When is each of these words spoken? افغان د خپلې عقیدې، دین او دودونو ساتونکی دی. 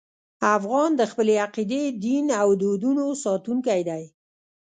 افغان 0.57 0.89
د 0.95 1.01
خپلې 1.11 1.33
عقیدې، 1.45 1.83
دین 2.05 2.25
او 2.41 2.47
دودونو 2.61 3.05
ساتونکی 3.23 3.81
دی. 3.89 4.03